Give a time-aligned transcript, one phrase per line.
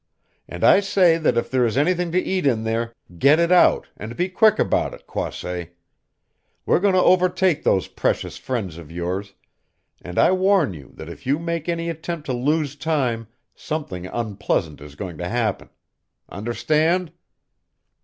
[0.49, 3.85] "And I say that if there is anything to eat in there, get it out,
[3.95, 5.75] and be quick about it, Croisset.
[6.65, 9.35] We're going to overtake those precious friends of yours,
[10.01, 14.81] and I warn you that if you make any attempt to lose time something unpleasant
[14.81, 15.69] is going to happen.
[16.29, 17.11] Understand?"